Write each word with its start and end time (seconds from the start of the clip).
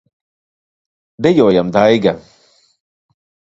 Dejojam, 1.27 1.71
Daiga! 1.77 2.17